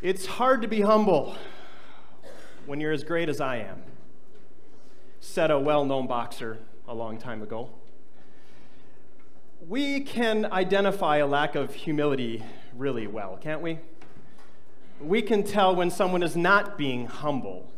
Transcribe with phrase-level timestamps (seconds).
[0.00, 1.34] It's hard to be humble
[2.66, 3.82] when you're as great as I am,
[5.18, 7.70] said a well known boxer a long time ago.
[9.66, 12.44] We can identify a lack of humility
[12.76, 13.80] really well, can't we?
[15.00, 17.68] We can tell when someone is not being humble.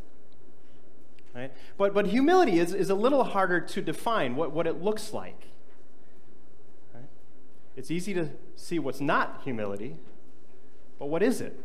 [1.34, 1.50] Right?
[1.79, 5.46] But, but humility is, is a little harder to define what, what it looks like.
[6.93, 7.09] Right?
[7.77, 9.96] It's easy to see what's not humility,
[10.98, 11.59] but what is it?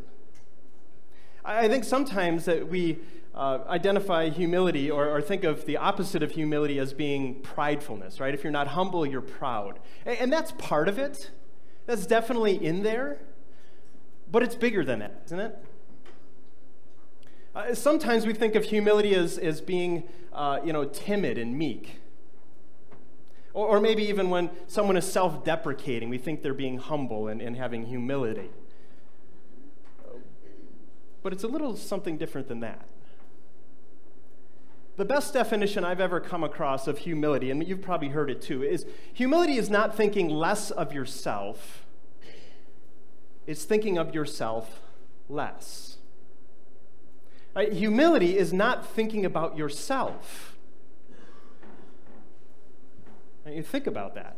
[1.45, 2.99] I think sometimes that we
[3.35, 8.33] uh, identify humility or, or, think of the opposite of humility as being pridefulness, right?
[8.33, 9.79] If you're not humble, you're proud.
[10.05, 11.31] And, and that's part of it.
[11.85, 13.19] That's definitely in there.
[14.31, 15.65] But it's bigger than that, isn't it?
[17.53, 20.03] Uh, sometimes we think of humility as, as being,
[20.33, 21.99] uh, you know, timid and meek.
[23.53, 27.55] Or, maybe even when someone is self deprecating, we think they're being humble and, and
[27.55, 28.49] having humility.
[31.25, 32.85] But it's a little something different than that.
[34.95, 38.61] The best definition I've ever come across of humility, and you've probably heard it too,
[38.61, 41.83] is humility is not thinking less of yourself,
[43.47, 44.81] it's thinking of yourself
[45.27, 45.97] less.
[47.55, 47.73] Right?
[47.73, 50.55] Humility is not thinking about yourself.
[53.43, 53.55] Right?
[53.55, 54.37] You think about that.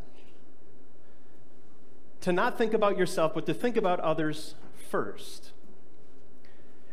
[2.22, 4.56] To not think about yourself, but to think about others
[4.90, 5.52] first.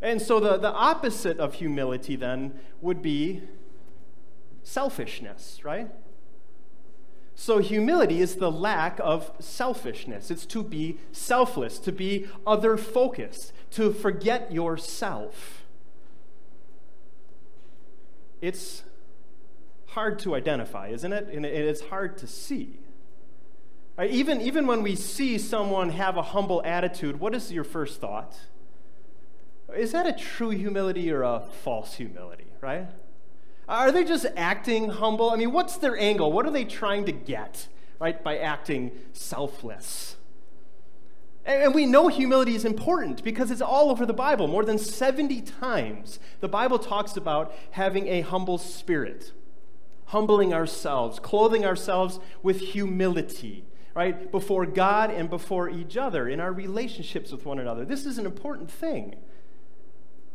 [0.04, 2.52] And so the, the opposite of humility then
[2.82, 3.42] would be
[4.62, 5.88] selfishness, right?
[7.34, 10.30] So humility is the lack of selfishness.
[10.30, 15.64] It's to be selfless, to be other focused, to forget yourself.
[18.42, 18.82] It's
[19.86, 21.28] hard to identify, isn't it?
[21.28, 22.78] And it's hard to see.
[23.96, 24.10] Right?
[24.10, 28.36] Even, even when we see someone have a humble attitude, what is your first thought?
[29.76, 32.88] Is that a true humility or a false humility, right?
[33.68, 35.30] Are they just acting humble?
[35.30, 36.32] I mean, what's their angle?
[36.32, 40.16] What are they trying to get, right, by acting selfless?
[41.46, 44.48] And we know humility is important because it's all over the Bible.
[44.48, 49.32] More than 70 times, the Bible talks about having a humble spirit,
[50.06, 56.52] humbling ourselves, clothing ourselves with humility, right, before God and before each other in our
[56.52, 57.84] relationships with one another.
[57.84, 59.16] This is an important thing.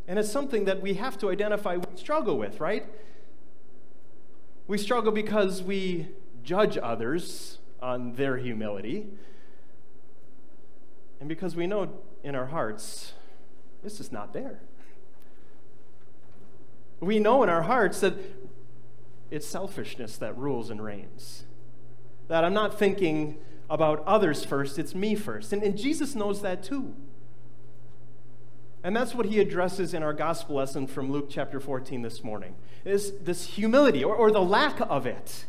[0.09, 2.83] And it's something that we have to identify we struggle with, right?
[4.67, 6.07] We struggle because we
[6.41, 9.07] judge others on their humility.
[11.19, 11.91] And because we know
[12.23, 13.13] in our hearts,
[13.83, 14.61] this is not there.
[16.99, 18.15] We know in our hearts that
[19.29, 21.43] it's selfishness that rules and reigns.
[22.29, 23.37] That I'm not thinking
[23.69, 25.53] about others first, it's me first.
[25.53, 26.95] And, and Jesus knows that too.
[28.83, 32.55] And that's what he addresses in our gospel lesson from Luke chapter 14 this morning.
[32.85, 35.45] Is this humility or, or the lack of it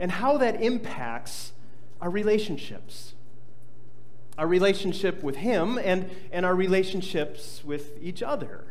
[0.00, 1.52] and how that impacts
[2.00, 3.14] our relationships.
[4.36, 8.64] Our relationship with him and, and our relationships with each other.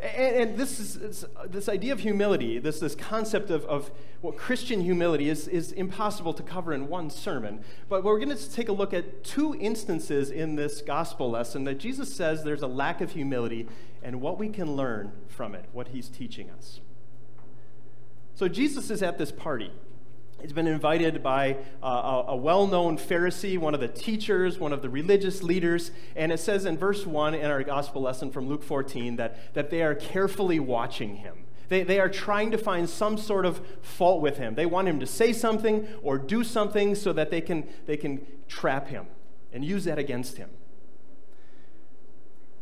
[0.00, 3.90] And, and this is this idea of humility, this, this concept of, of
[4.20, 7.64] what Christian humility is, is impossible to cover in one sermon.
[7.88, 11.78] But we're going to take a look at two instances in this gospel lesson that
[11.78, 13.68] Jesus says there's a lack of humility
[14.02, 16.80] and what we can learn from it, what he's teaching us.
[18.34, 19.72] So Jesus is at this party.
[20.46, 24.72] He's been invited by uh, a, a well known Pharisee, one of the teachers, one
[24.72, 25.90] of the religious leaders.
[26.14, 29.70] And it says in verse 1 in our gospel lesson from Luke 14 that, that
[29.70, 31.46] they are carefully watching him.
[31.68, 34.54] They, they are trying to find some sort of fault with him.
[34.54, 38.24] They want him to say something or do something so that they can, they can
[38.46, 39.08] trap him
[39.52, 40.50] and use that against him.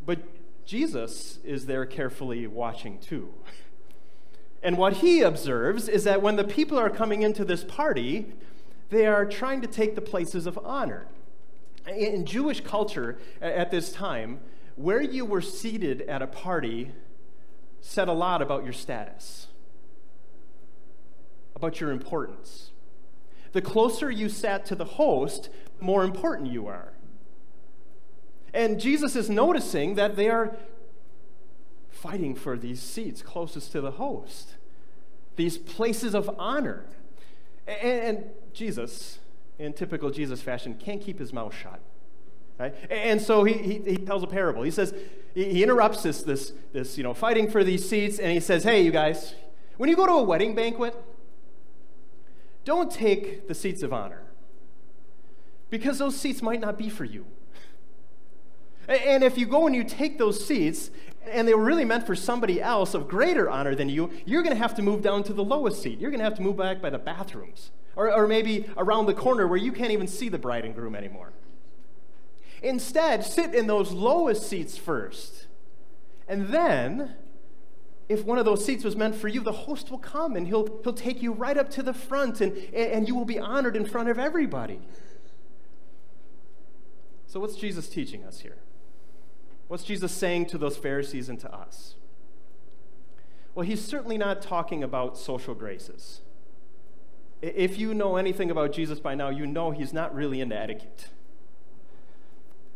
[0.03, 0.21] But
[0.65, 3.31] Jesus is there carefully watching too.
[4.65, 8.33] And what he observes is that when the people are coming into this party,
[8.89, 11.05] they are trying to take the places of honor.
[11.87, 14.39] In Jewish culture at this time,
[14.75, 16.93] where you were seated at a party
[17.79, 19.47] said a lot about your status,
[21.55, 22.71] about your importance.
[23.51, 26.93] The closer you sat to the host, the more important you are.
[28.51, 30.57] And Jesus is noticing that they are
[31.91, 34.54] fighting for these seats closest to the host,
[35.35, 36.85] these places of honor.
[37.67, 39.19] And, Jesus,
[39.59, 41.79] in typical Jesus fashion, can't keep his mouth shut.
[42.57, 42.73] Right?
[42.89, 44.63] And so he, he, he, tells a parable.
[44.63, 44.93] He says,
[45.33, 48.81] he interrupts this, this, this, you know, fighting for these seats, and he says, hey,
[48.81, 49.35] you guys,
[49.75, 50.95] when you go to a wedding banquet,
[52.63, 54.23] don't take the seats of honor
[55.69, 57.25] because those seats might not be for you.
[58.87, 60.91] And if you go and you take those seats,
[61.29, 64.55] and they were really meant for somebody else of greater honor than you, you're going
[64.55, 65.99] to have to move down to the lowest seat.
[65.99, 69.13] You're going to have to move back by the bathrooms, or, or maybe around the
[69.13, 71.33] corner where you can't even see the bride and groom anymore.
[72.61, 75.47] Instead, sit in those lowest seats first.
[76.27, 77.15] And then,
[78.09, 80.81] if one of those seats was meant for you, the host will come and he'll,
[80.83, 83.85] he'll take you right up to the front and, and you will be honored in
[83.85, 84.79] front of everybody.
[87.27, 88.57] So, what's Jesus teaching us here?
[89.67, 91.95] What's Jesus saying to those Pharisees and to us?
[93.55, 96.21] Well, he's certainly not talking about social graces.
[97.41, 101.09] If you know anything about Jesus by now, you know he's not really into etiquette.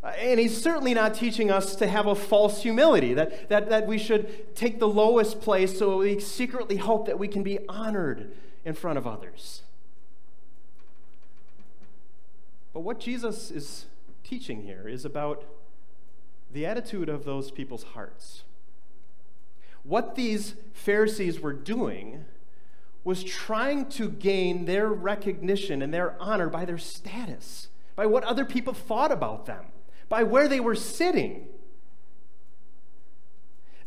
[0.03, 3.97] And he's certainly not teaching us to have a false humility, that, that, that we
[3.97, 8.31] should take the lowest place so we secretly hope that we can be honored
[8.63, 9.63] in front of others.
[12.73, 13.87] But what Jesus is
[14.23, 15.43] teaching here is about
[16.51, 18.43] the attitude of those people's hearts.
[19.83, 22.25] What these Pharisees were doing
[23.03, 28.45] was trying to gain their recognition and their honor by their status, by what other
[28.45, 29.65] people thought about them,
[30.09, 31.47] by where they were sitting.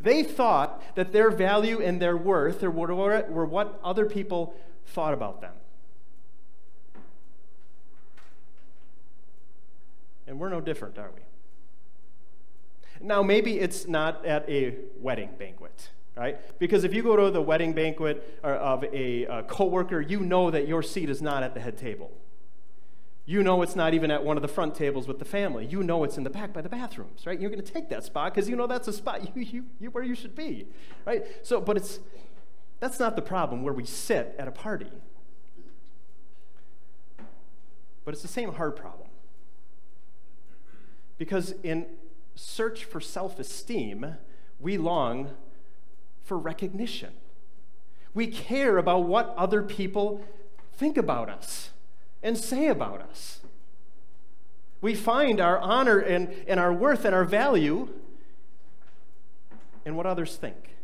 [0.01, 4.55] They thought that their value and their worth were what other people
[4.85, 5.53] thought about them.
[10.27, 11.21] And we're no different, are we?
[13.03, 16.39] Now, maybe it's not at a wedding banquet, right?
[16.57, 20.67] Because if you go to the wedding banquet of a, a coworker, you know that
[20.67, 22.11] your seat is not at the head table.
[23.25, 25.65] You know it's not even at one of the front tables with the family.
[25.65, 27.39] You know it's in the back by the bathrooms, right?
[27.39, 29.91] You're going to take that spot because you know that's a spot you, you, you,
[29.91, 30.67] where you should be,
[31.05, 31.25] right?
[31.41, 31.99] So, but it's
[32.79, 34.91] that's not the problem where we sit at a party.
[38.05, 39.07] But it's the same hard problem.
[41.17, 41.85] Because in
[42.35, 44.17] search for self esteem,
[44.59, 45.31] we long
[46.23, 47.13] for recognition.
[48.13, 50.23] We care about what other people
[50.73, 51.71] think about us
[52.21, 53.39] and say about us.
[54.81, 57.89] We find our honor and, and our worth and our value
[59.85, 60.75] in what others think.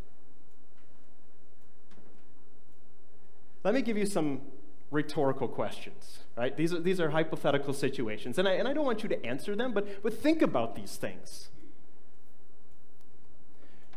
[3.64, 4.42] Let me give you some
[4.92, 6.56] rhetorical questions, right?
[6.56, 8.38] These are, these are hypothetical situations.
[8.40, 10.96] And I, and I don't want you to answer them, but, but think about these
[10.96, 11.50] things.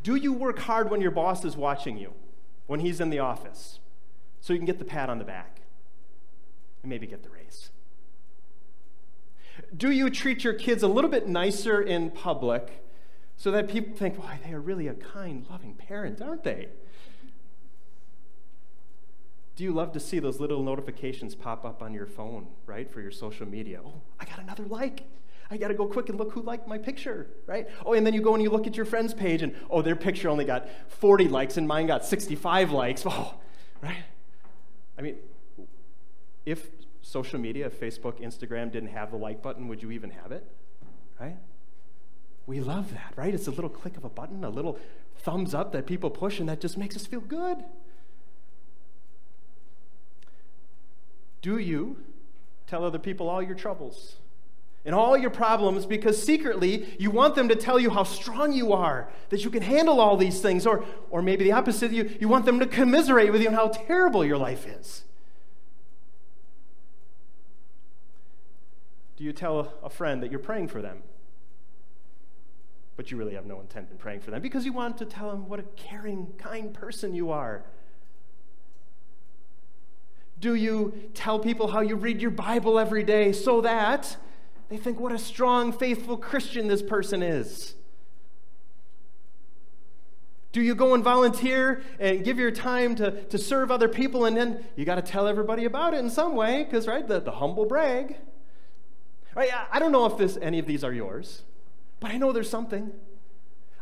[0.02, 2.12] Do you work hard when your boss is watching you,
[2.66, 3.78] when he's in the office,
[4.40, 5.60] so you can get the pat on the back
[6.82, 7.70] and maybe get the raise?
[9.74, 12.84] Do you treat your kids a little bit nicer in public
[13.36, 16.68] so that people think, why, they are really a kind, loving parent, aren't they?
[19.54, 23.00] Do you love to see those little notifications pop up on your phone, right, for
[23.00, 23.80] your social media?
[23.84, 25.04] Oh, I got another like.
[25.50, 27.68] I got to go quick and look who liked my picture, right?
[27.84, 29.96] Oh, and then you go and you look at your friend's page and, oh, their
[29.96, 33.04] picture only got 40 likes and mine got 65 likes.
[33.14, 33.34] Oh,
[33.82, 34.04] right?
[34.96, 35.16] I mean,
[36.46, 36.70] if
[37.02, 40.46] social media, Facebook, Instagram didn't have the like button, would you even have it?
[41.20, 41.36] Right?
[42.46, 43.34] We love that, right?
[43.34, 44.78] It's a little click of a button, a little
[45.18, 47.62] thumbs up that people push, and that just makes us feel good.
[51.42, 51.98] Do you
[52.66, 54.16] tell other people all your troubles
[54.84, 58.72] and all your problems because secretly you want them to tell you how strong you
[58.72, 60.66] are, that you can handle all these things?
[60.66, 63.68] Or, or maybe the opposite, you, you want them to commiserate with you on how
[63.68, 65.02] terrible your life is.
[69.16, 71.02] Do you tell a friend that you're praying for them?
[72.96, 75.30] But you really have no intent in praying for them because you want to tell
[75.30, 77.64] them what a caring, kind person you are
[80.42, 84.16] do you tell people how you read your Bible every day so that
[84.68, 87.74] they think what a strong, faithful Christian this person is?
[90.50, 94.36] Do you go and volunteer and give your time to, to serve other people and
[94.36, 97.30] then you got to tell everybody about it in some way because, right, the, the
[97.30, 98.16] humble brag.
[99.36, 101.42] Right, I don't know if this, any of these are yours,
[102.00, 102.90] but I know there's something.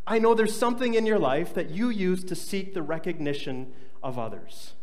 [0.07, 4.19] I know there's something in your life that you use to seek the recognition of
[4.19, 4.75] others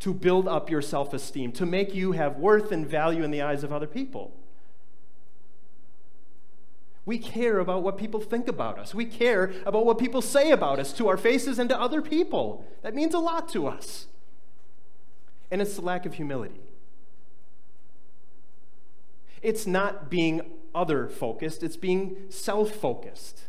[0.00, 3.42] to build up your self esteem, to make you have worth and value in the
[3.42, 4.32] eyes of other people.
[7.04, 8.94] We care about what people think about us.
[8.94, 12.66] We care about what people say about us to our faces and to other people.
[12.82, 14.08] That means a lot to us.
[15.50, 16.60] And it's the lack of humility.
[19.40, 20.42] It's not being
[20.74, 23.47] other focused, it's being self focused.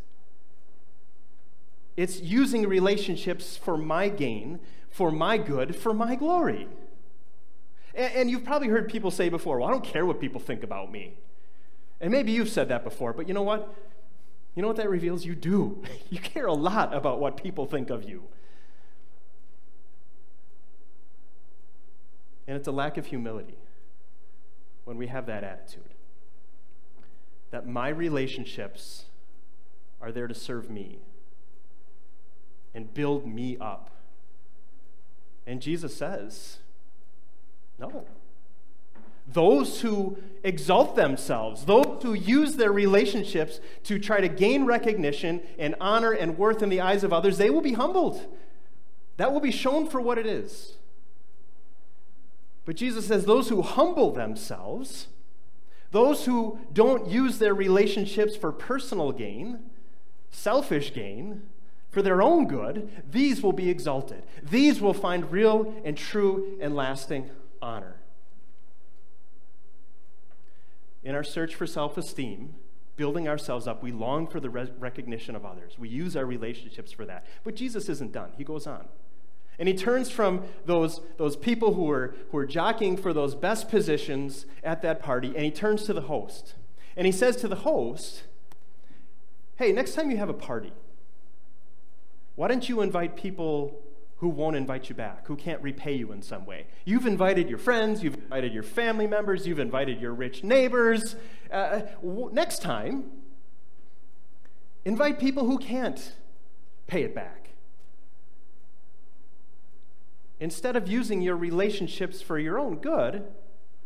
[1.99, 6.67] It's using relationships for my gain for my good, for my glory.
[7.95, 10.63] And, and you've probably heard people say before, well, I don't care what people think
[10.63, 11.17] about me.
[12.01, 13.73] And maybe you've said that before, but you know what?
[14.55, 15.25] You know what that reveals?
[15.25, 15.83] You do.
[16.09, 18.23] You care a lot about what people think of you.
[22.47, 23.59] And it's a lack of humility
[24.85, 25.93] when we have that attitude
[27.51, 29.05] that my relationships
[30.01, 30.99] are there to serve me
[32.79, 33.89] and build me up.
[35.45, 36.59] And Jesus says,
[37.77, 38.05] no.
[39.27, 45.75] Those who exalt themselves, those who use their relationships to try to gain recognition and
[45.81, 48.25] honor and worth in the eyes of others, they will be humbled.
[49.17, 50.77] That will be shown for what it is.
[52.63, 55.07] But Jesus says those who humble themselves,
[55.91, 59.59] those who don't use their relationships for personal gain,
[60.31, 61.41] selfish gain,
[61.89, 64.23] for their own good, these will be exalted.
[64.43, 67.29] These will find real and true and lasting
[67.61, 67.95] honor.
[71.03, 72.55] In our search for self esteem,
[72.95, 75.79] building ourselves up, we long for the re- recognition of others.
[75.79, 77.25] We use our relationships for that.
[77.43, 78.31] But Jesus isn't done.
[78.37, 78.87] He goes on.
[79.57, 83.69] And he turns from those, those people who are, who are jockeying for those best
[83.69, 86.55] positions at that party, and he turns to the host.
[86.95, 88.23] And he says to the host,
[89.55, 90.71] Hey, next time you have a party,
[92.39, 93.81] why don't you invite people
[94.19, 96.67] who won't invite you back, who can't repay you in some way.
[96.85, 101.17] You've invited your friends, you've invited your family members, you've invited your rich neighbors.
[101.51, 103.11] Uh, w- next time,
[104.85, 106.13] invite people who can't
[106.87, 107.49] pay it back.
[110.39, 113.27] Instead of using your relationships for your own good,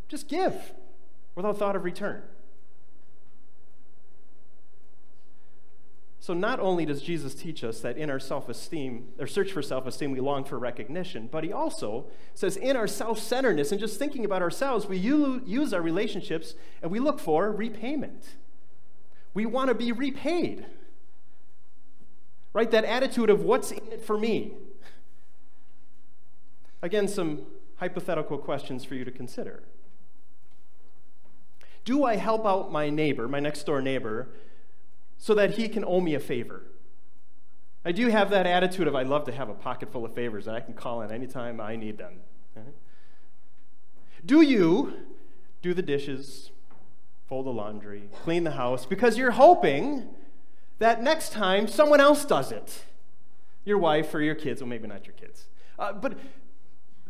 [0.08, 0.74] just give
[1.34, 2.22] without thought of return.
[6.24, 9.62] So, not only does Jesus teach us that in our self esteem, or search for
[9.62, 13.82] self esteem, we long for recognition, but he also says in our self centeredness and
[13.82, 18.38] just thinking about ourselves, we use our relationships and we look for repayment.
[19.34, 20.66] We want to be repaid.
[22.54, 22.72] Right?
[22.72, 24.54] That attitude of what's in it for me.
[26.82, 29.64] Again, some hypothetical questions for you to consider.
[31.84, 34.30] Do I help out my neighbor, my next door neighbor,
[35.24, 36.64] so that he can owe me a favor.
[37.86, 40.44] I do have that attitude of I love to have a pocket full of favors
[40.44, 42.20] that I can call in anytime I need them.
[44.26, 44.92] Do you
[45.62, 46.52] do the dishes,
[47.30, 50.10] fold the laundry, clean the house because you're hoping
[50.80, 52.84] that next time someone else does it?
[53.64, 55.46] Your wife or your kids, well, maybe not your kids.
[55.80, 56.18] Uh, but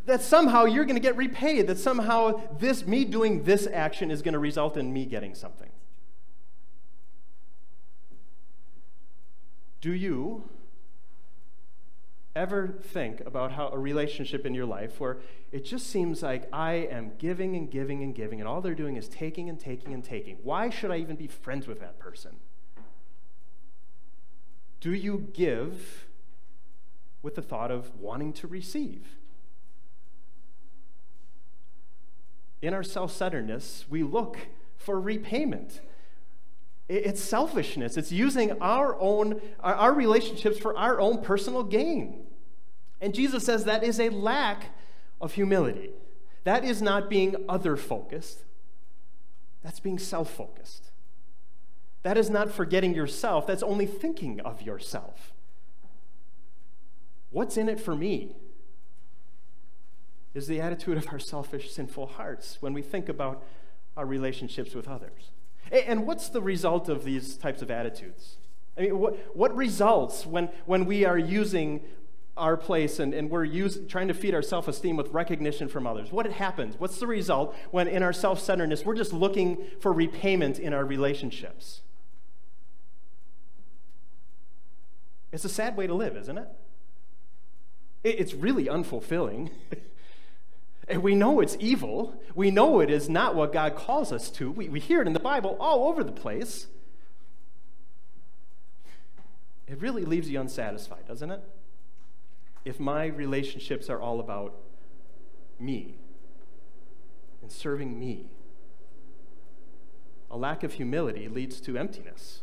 [0.05, 4.21] that somehow you're going to get repaid, that somehow this, me doing this action is
[4.21, 5.71] going to result in me getting something.
[9.83, 10.45] Do you
[12.37, 15.17] ever think about how a relationship in your life where
[15.51, 18.95] it just seems like I am giving and giving and giving, and all they're doing
[18.95, 20.37] is taking and taking and taking?
[20.41, 22.37] Why should I even be friends with that person?
[24.79, 26.05] Do you give
[27.21, 29.17] with the thought of wanting to receive?
[32.61, 34.37] In our self centeredness, we look
[34.77, 35.81] for repayment.
[36.97, 37.97] It's selfishness.
[37.97, 42.23] It's using our own, our relationships for our own personal gain.
[43.01, 44.65] And Jesus says that is a lack
[45.19, 45.89] of humility.
[46.43, 48.43] That is not being other focused,
[49.63, 50.91] that's being self focused.
[52.03, 55.33] That is not forgetting yourself, that's only thinking of yourself.
[57.31, 58.35] What's in it for me?
[60.35, 63.41] Is the attitude of our selfish, sinful hearts when we think about
[63.95, 65.31] our relationships with others.
[65.73, 68.37] And what's the result of these types of attitudes?
[68.77, 71.81] I mean, what, what results when, when we are using
[72.37, 75.87] our place and, and we're use, trying to feed our self esteem with recognition from
[75.87, 76.11] others?
[76.11, 76.75] What happens?
[76.79, 80.85] What's the result when, in our self centeredness, we're just looking for repayment in our
[80.85, 81.81] relationships?
[85.31, 86.47] It's a sad way to live, isn't it?
[88.03, 89.49] it it's really unfulfilling.
[90.87, 92.21] And we know it's evil.
[92.35, 94.51] We know it is not what God calls us to.
[94.51, 96.67] We, we hear it in the Bible all over the place.
[99.67, 101.41] It really leaves you unsatisfied, doesn't it?
[102.65, 104.55] If my relationships are all about
[105.59, 105.95] me
[107.41, 108.27] and serving me,
[110.29, 112.41] a lack of humility leads to emptiness.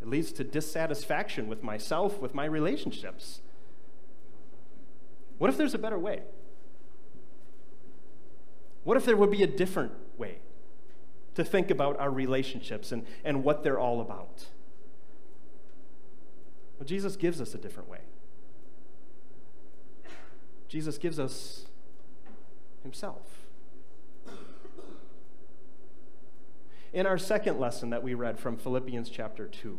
[0.00, 3.40] It leads to dissatisfaction with myself, with my relationships.
[5.38, 6.22] What if there's a better way?
[8.84, 10.38] What if there would be a different way
[11.34, 14.46] to think about our relationships and, and what they're all about?
[16.78, 18.00] Well, Jesus gives us a different way.
[20.68, 21.66] Jesus gives us
[22.82, 23.36] Himself.
[26.96, 29.78] in our second lesson that we read from Philippians chapter 2.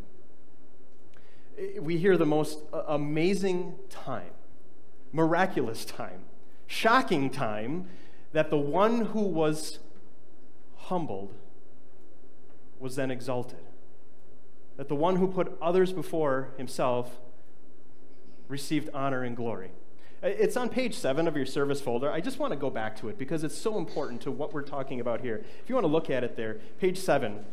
[1.80, 4.30] We hear the most amazing time,
[5.12, 6.22] miraculous time,
[6.66, 7.88] shocking time
[8.34, 9.80] that the one who was
[10.76, 11.34] humbled
[12.80, 13.60] was then exalted.
[14.76, 17.18] That the one who put others before himself
[18.48, 19.72] received honor and glory.
[20.24, 22.12] It's on page seven of your service folder.
[22.12, 24.64] I just want to go back to it because it's so important to what we're
[24.64, 25.44] talking about here.
[25.64, 27.46] If you want to look at it there, page seven,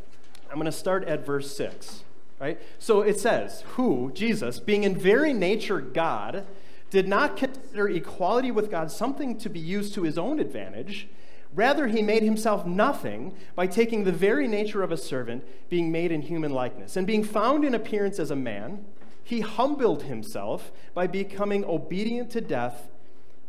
[0.51, 2.05] I'm going to start at verse six.
[2.41, 2.59] Right?
[2.79, 6.47] So it says, Who, Jesus, being in very nature God,
[6.91, 11.09] did not consider equality with God something to be used to his own advantage.
[11.55, 16.11] Rather, he made himself nothing by taking the very nature of a servant, being made
[16.11, 16.97] in human likeness.
[16.97, 18.85] And being found in appearance as a man,
[19.23, 22.88] he humbled himself by becoming obedient to death,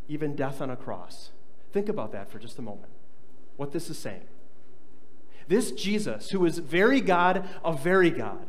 [0.08, 1.32] even death on a cross.
[1.74, 2.92] Think about that for just a moment.
[3.58, 4.28] What this is saying.
[5.48, 8.46] This Jesus, who is very God of very God,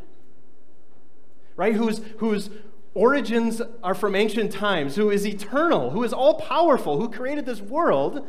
[1.56, 1.74] right?
[1.74, 2.50] Who's, whose
[2.96, 7.60] origins are from ancient times, who is eternal, who is all powerful, who created this
[7.60, 8.26] world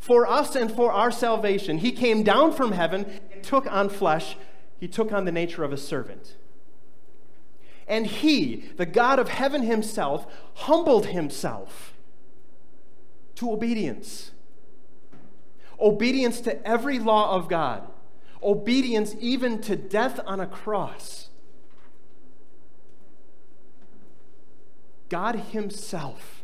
[0.00, 1.78] for us and for our salvation.
[1.78, 4.36] He came down from heaven, took on flesh,
[4.80, 6.36] he took on the nature of a servant.
[7.86, 11.94] And he, the God of heaven himself, humbled himself
[13.36, 14.32] to obedience.
[15.80, 17.86] Obedience to every law of God.
[18.42, 21.28] Obedience even to death on a cross.
[25.12, 26.42] God Himself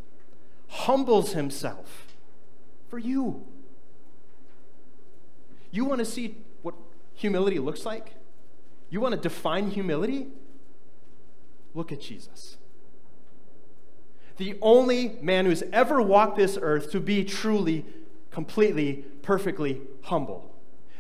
[0.69, 2.15] humbles Himself
[2.91, 3.47] for you.
[5.71, 6.75] You want to see what
[7.15, 8.13] humility looks like?
[8.91, 10.27] You want to define humility?
[11.73, 12.59] Look at Jesus.
[14.37, 17.87] The only man who's ever walked this earth to be truly,
[18.31, 20.55] completely, perfectly humble.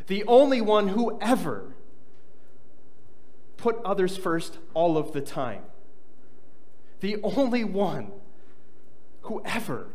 [0.06, 1.74] The only one who ever
[3.58, 5.64] put others first all of the time.
[7.00, 8.12] The only one
[9.22, 9.88] who ever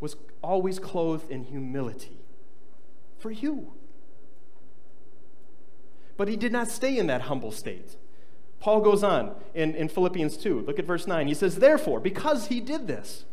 [0.00, 2.18] was always clothed in humility
[3.18, 3.72] for you.
[6.16, 7.96] But he did not stay in that humble state.
[8.60, 10.62] Paul goes on in, in Philippians 2.
[10.62, 11.28] Look at verse 9.
[11.28, 13.24] He says, Therefore, because he did this,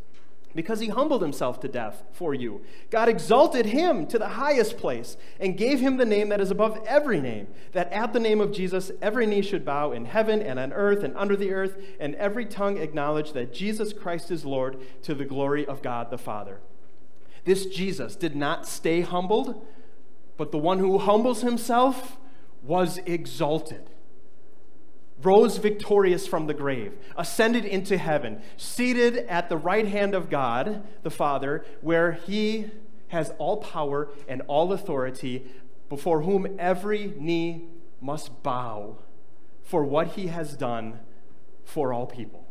[0.55, 5.17] because he humbled himself to death for you, God exalted him to the highest place
[5.39, 8.53] and gave him the name that is above every name, that at the name of
[8.53, 12.15] Jesus every knee should bow in heaven and on earth and under the earth, and
[12.15, 16.59] every tongue acknowledge that Jesus Christ is Lord to the glory of God the Father.
[17.43, 19.65] This Jesus did not stay humbled,
[20.37, 22.17] but the one who humbles himself
[22.63, 23.89] was exalted
[25.21, 30.83] rose victorious from the grave, ascended into heaven, seated at the right hand of God,
[31.03, 32.69] the Father, where he
[33.09, 35.45] has all power and all authority,
[35.89, 37.65] before whom every knee
[38.01, 38.97] must bow
[39.63, 40.99] for what he has done
[41.63, 42.45] for all people.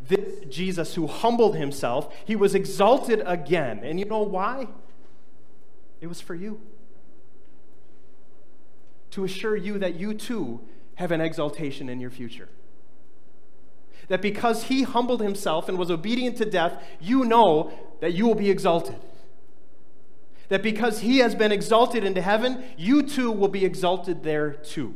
[0.00, 3.80] This Jesus who humbled himself, he was exalted again.
[3.82, 4.68] And you know why?
[6.00, 6.60] It was for you
[9.16, 10.60] to assure you that you too
[10.96, 12.50] have an exaltation in your future.
[14.08, 18.34] That because he humbled himself and was obedient to death, you know that you will
[18.34, 18.96] be exalted.
[20.50, 24.94] That because he has been exalted into heaven, you too will be exalted there too.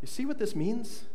[0.00, 1.04] You see what this means?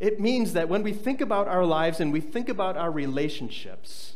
[0.00, 4.14] It means that when we think about our lives and we think about our relationships,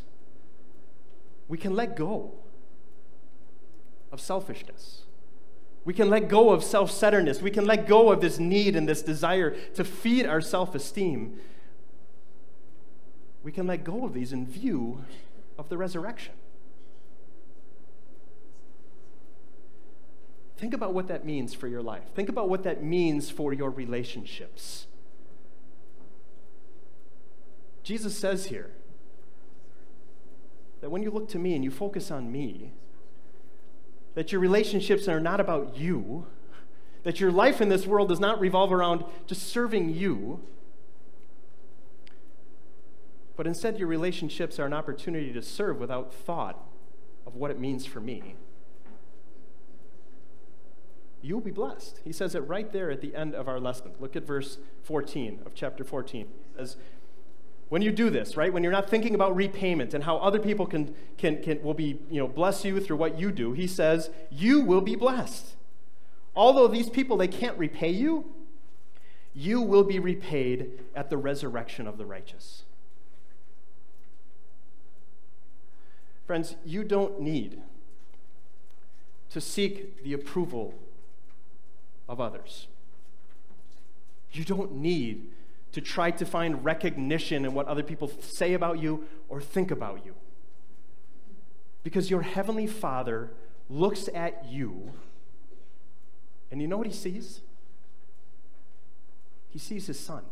[1.46, 2.33] we can let go
[4.14, 5.03] of selfishness.
[5.85, 7.42] We can let go of self centeredness.
[7.42, 11.38] We can let go of this need and this desire to feed our self esteem.
[13.42, 15.05] We can let go of these in view
[15.59, 16.33] of the resurrection.
[20.57, 22.05] Think about what that means for your life.
[22.14, 24.87] Think about what that means for your relationships.
[27.83, 28.70] Jesus says here
[30.81, 32.72] that when you look to me and you focus on me,
[34.14, 36.27] that your relationships are not about you,
[37.03, 40.40] that your life in this world does not revolve around just serving you,
[43.37, 46.59] but instead your relationships are an opportunity to serve without thought
[47.27, 48.37] of what it means for me.
[51.20, 52.00] You'll be blessed.
[52.05, 53.92] He says it right there at the end of our lesson.
[53.98, 56.20] Look at verse 14 of chapter 14.
[56.20, 56.77] It says,
[57.68, 60.66] when you do this, right, when you're not thinking about repayment and how other people
[60.66, 64.11] can, can, can will be, you know, bless you through what you do, he says,
[64.31, 65.57] you will be blessed.
[66.37, 68.27] Although these people, they can't repay you,
[69.35, 72.64] you will be repaid at the resurrection of the righteous.
[76.27, 77.61] Friends, you don't need
[79.31, 80.74] to seek the approval
[82.09, 82.68] of others.
[84.33, 85.31] You don't need
[85.74, 90.06] to try to find recognition in what other people say about you or think about
[90.06, 90.14] you.
[91.82, 93.32] Because your heavenly Father
[93.68, 94.92] looks at you,
[96.52, 97.40] and you know what he sees?
[99.48, 100.22] He sees his son.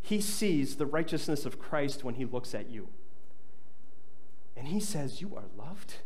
[0.00, 2.88] He sees the righteousness of Christ when he looks at you.
[4.56, 5.96] And he says, You are loved,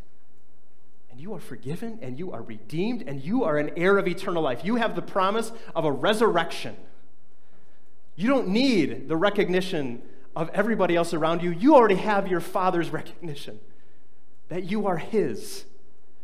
[1.17, 4.43] and you are forgiven, and you are redeemed, and you are an heir of eternal
[4.43, 4.63] life.
[4.67, 6.77] You have the promise of a resurrection.
[8.17, 10.03] You don't need the recognition
[10.37, 11.53] of everybody else around you.
[11.53, 13.61] You already have your Father's recognition
[14.51, 15.65] that you are His,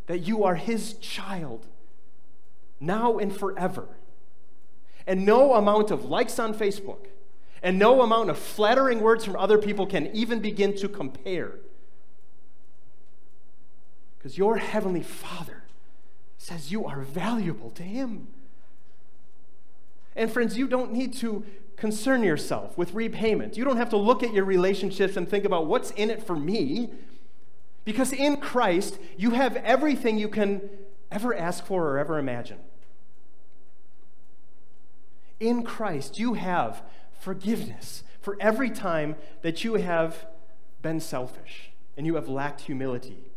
[0.08, 1.64] that you are His child,
[2.78, 3.88] now and forever.
[5.06, 7.06] And no amount of likes on Facebook
[7.62, 11.52] and no amount of flattering words from other people can even begin to compare.
[14.22, 15.64] Because your Heavenly Father
[16.38, 18.28] says you are valuable to Him.
[20.14, 21.44] And friends, you don't need to
[21.76, 23.56] concern yourself with repayment.
[23.56, 26.36] You don't have to look at your relationships and think about what's in it for
[26.36, 26.90] me.
[27.84, 30.68] Because in Christ, you have everything you can
[31.10, 32.58] ever ask for or ever imagine.
[35.40, 36.82] In Christ, you have
[37.18, 40.26] forgiveness for every time that you have
[40.80, 43.31] been selfish and you have lacked humility.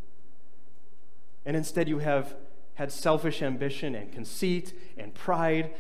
[1.46, 2.36] And instead, you have
[2.76, 5.74] had selfish ambition and conceit and pride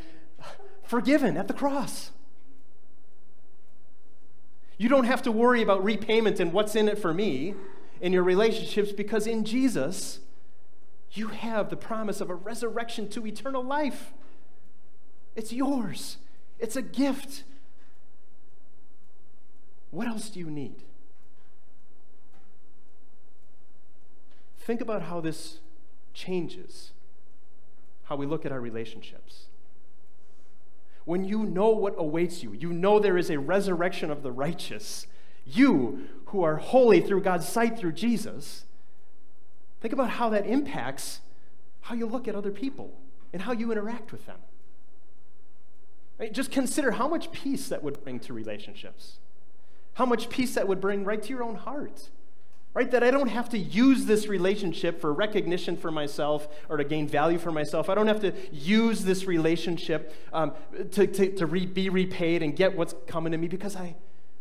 [0.83, 2.11] forgiven at the cross.
[4.77, 7.55] You don't have to worry about repayment and what's in it for me
[8.01, 10.19] in your relationships because in Jesus,
[11.11, 14.13] you have the promise of a resurrection to eternal life.
[15.35, 16.17] It's yours,
[16.59, 17.43] it's a gift.
[19.91, 20.83] What else do you need?
[24.65, 25.59] Think about how this
[26.13, 26.91] changes
[28.05, 29.45] how we look at our relationships.
[31.05, 35.07] When you know what awaits you, you know there is a resurrection of the righteous,
[35.45, 38.65] you who are holy through God's sight through Jesus,
[39.81, 41.21] think about how that impacts
[41.81, 42.91] how you look at other people
[43.33, 44.39] and how you interact with them.
[46.19, 46.33] Right?
[46.33, 49.19] Just consider how much peace that would bring to relationships
[49.95, 52.09] how much peace that would bring right to your own heart.
[52.75, 52.91] Right?
[52.91, 57.07] That I don't have to use this relationship for recognition for myself or to gain
[57.07, 57.89] value for myself.
[57.89, 60.51] I don't have to use this relationship um,
[60.91, 63.95] to, to, to re- be repaid and get what's coming to me because I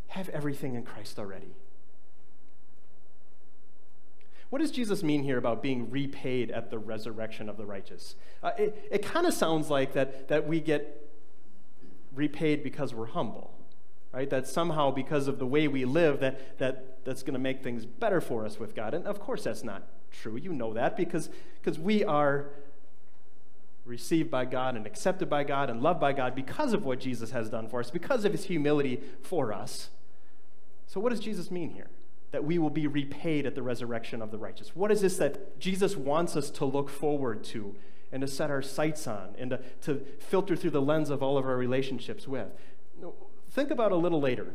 [0.08, 1.54] have everything in Christ already.
[4.50, 8.16] What does Jesus mean here about being repaid at the resurrection of the righteous?
[8.42, 11.08] Uh, it it kind of sounds like that, that we get
[12.14, 13.53] repaid because we're humble
[14.14, 14.30] right?
[14.30, 17.84] That somehow, because of the way we live, that, that, that's going to make things
[17.84, 18.94] better for us with God.
[18.94, 20.36] And of course, that's not true.
[20.36, 21.28] You know that because
[21.60, 22.50] because we are
[23.84, 27.32] received by God and accepted by God and loved by God because of what Jesus
[27.32, 29.90] has done for us, because of his humility for us.
[30.86, 31.88] So, what does Jesus mean here?
[32.30, 34.74] That we will be repaid at the resurrection of the righteous.
[34.74, 37.74] What is this that Jesus wants us to look forward to
[38.12, 41.36] and to set our sights on and to, to filter through the lens of all
[41.36, 42.48] of our relationships with?
[43.54, 44.48] Think about a little later.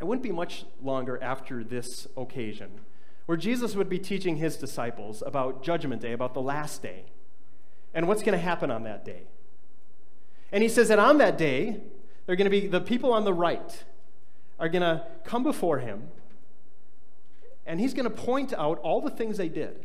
[0.00, 2.80] It wouldn't be much longer after this occasion
[3.26, 7.04] where Jesus would be teaching his disciples about Judgment Day, about the last day,
[7.92, 9.24] and what's going to happen on that day.
[10.50, 11.82] And he says that on that day,
[12.24, 13.84] they're going to be the people on the right
[14.58, 16.08] are going to come before him,
[17.66, 19.84] and he's going to point out all the things they did.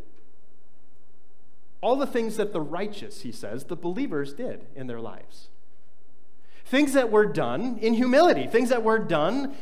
[1.82, 5.50] All the things that the righteous, he says, the believers did in their lives.
[6.68, 9.56] Things that were done in humility, things that were done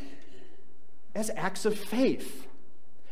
[1.13, 2.45] as acts of faith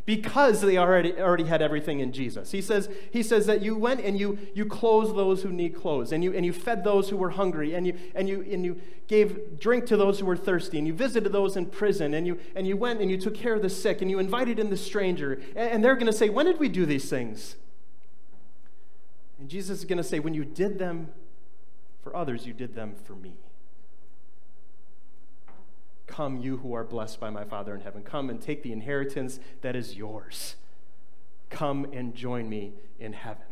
[0.05, 2.51] because they already, already had everything in Jesus.
[2.51, 6.11] He says, he says that you went and you, you clothed those who need clothes,
[6.11, 8.81] and you, and you fed those who were hungry, and you, and, you, and you
[9.07, 12.37] gave drink to those who were thirsty, and you visited those in prison, and you,
[12.55, 14.77] and you went and you took care of the sick, and you invited in the
[14.77, 15.39] stranger.
[15.55, 17.55] And, and they're going to say, When did we do these things?
[19.39, 21.11] And Jesus is going to say, When you did them
[22.01, 23.35] for others, you did them for me.
[26.07, 28.03] Come, you who are blessed by my Father in heaven.
[28.03, 30.55] Come and take the inheritance that is yours.
[31.49, 33.45] Come and join me in heaven.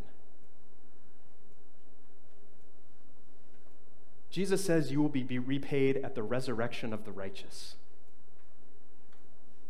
[4.29, 7.75] Jesus says you will be repaid at the resurrection of the righteous.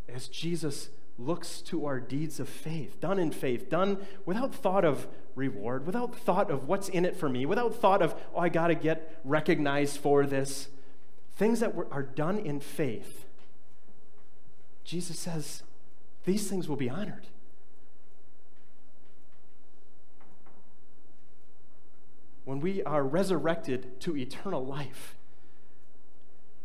[0.07, 5.07] As Jesus looks to our deeds of faith, done in faith, done without thought of
[5.35, 8.67] reward, without thought of what's in it for me, without thought of, oh, I got
[8.67, 10.67] to get recognized for this
[11.41, 13.25] things that were, are done in faith,
[14.83, 15.63] Jesus says,
[16.23, 17.25] these things will be honored.
[22.45, 25.15] When we are resurrected to eternal life,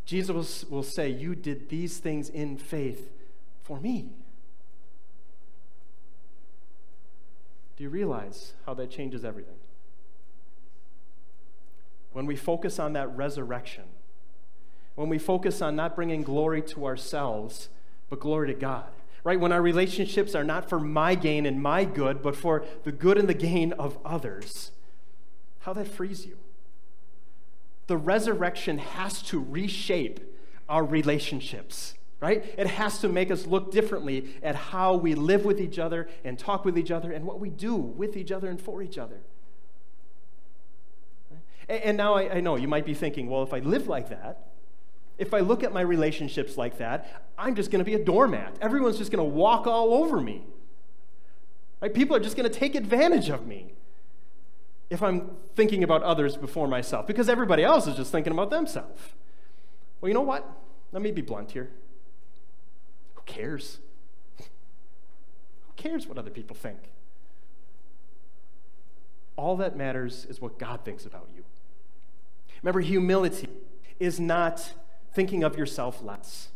[0.05, 3.11] Jesus will say, You did these things in faith
[3.63, 4.11] for me.
[7.79, 9.57] Do you realize how that changes everything?
[12.13, 13.85] When we focus on that resurrection,
[14.97, 17.69] when we focus on not bringing glory to ourselves,
[18.11, 18.91] but glory to God,
[19.23, 19.39] right?
[19.39, 23.17] When our relationships are not for my gain and my good, but for the good
[23.17, 24.73] and the gain of others,
[25.61, 26.39] how that frees you.
[27.87, 30.21] The resurrection has to reshape
[30.69, 32.45] our relationships right?
[32.57, 36.39] It has to make us look differently at how we live with each other and
[36.39, 39.21] talk with each other and what we do with each other and for each other.
[41.69, 44.46] And now I, know you might be thinking, well, if I live like that,
[45.19, 48.57] if I look at my relationships like that, I'm just going to be a doormat.
[48.61, 50.45] Everyone's just going to walk all over me.
[51.81, 51.93] Right?
[51.93, 53.73] People are just going to take advantage of me
[54.89, 59.01] if I'm thinking about others before myself because everybody else is just thinking about themselves.
[60.01, 60.49] Well, you know what?
[60.93, 61.71] Let me be blunt here
[63.15, 63.79] Who cares?
[64.39, 66.79] Who cares what other people think?
[69.37, 71.45] All that matters is what God thinks about you.
[72.63, 73.49] Remember, humility
[74.01, 74.73] is not
[75.17, 76.49] thinking of yourself less.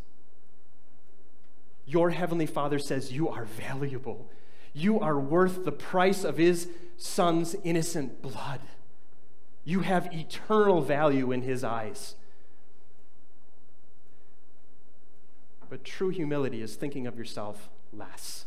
[1.87, 4.31] Your heavenly Father says you are valuable.
[4.75, 6.69] You are worth the price of his
[6.99, 8.61] son's innocent blood.
[9.65, 12.17] You have eternal value in his eyes.
[15.71, 18.45] But true humility is thinking of yourself less.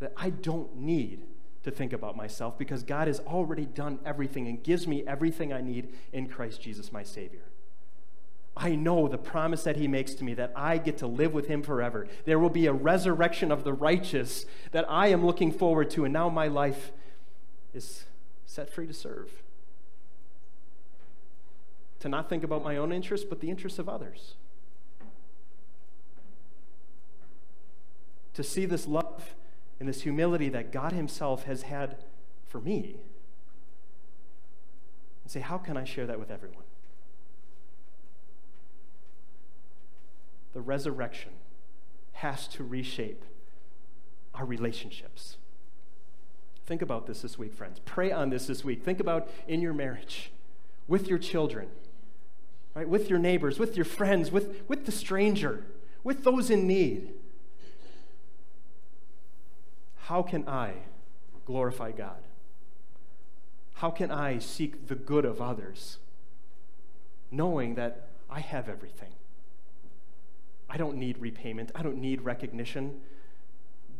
[0.00, 1.22] That I don't need
[1.62, 5.62] to think about myself because God has already done everything and gives me everything I
[5.62, 7.44] need in Christ Jesus, my Savior.
[8.56, 11.46] I know the promise that He makes to me that I get to live with
[11.46, 12.06] Him forever.
[12.24, 16.12] There will be a resurrection of the righteous that I am looking forward to, and
[16.12, 16.92] now my life
[17.72, 18.04] is
[18.44, 19.30] set free to serve.
[22.00, 24.34] To not think about my own interests, but the interests of others.
[28.34, 29.34] to see this love
[29.78, 31.96] and this humility that God Himself has had
[32.46, 32.96] for me
[35.22, 36.64] and say, how can I share that with everyone?
[40.52, 41.32] The resurrection
[42.12, 43.24] has to reshape
[44.34, 45.36] our relationships.
[46.66, 47.80] Think about this this week, friends.
[47.84, 48.84] Pray on this this week.
[48.84, 50.30] Think about in your marriage,
[50.86, 51.68] with your children,
[52.74, 52.88] right?
[52.88, 55.64] with your neighbors, with your friends, with, with the stranger,
[56.04, 57.12] with those in need.
[60.02, 60.74] How can I
[61.44, 62.22] glorify God?
[63.74, 65.98] How can I seek the good of others,
[67.30, 69.10] knowing that I have everything?
[70.72, 73.00] I don't need repayment, I don't need recognition.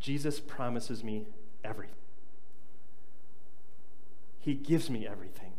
[0.01, 1.29] Jesus promises me
[1.63, 1.95] everything.
[4.41, 5.53] He gives me everything.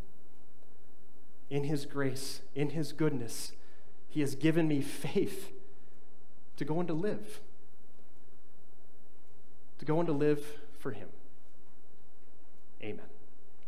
[1.49, 3.53] In His grace, in His goodness,
[4.09, 5.51] He has given me faith
[6.57, 7.39] to go and to live
[9.83, 10.41] to go and to live
[10.79, 11.09] for Him.
[12.81, 13.12] Amen.